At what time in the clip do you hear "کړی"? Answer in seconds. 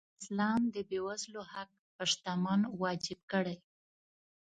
3.31-3.57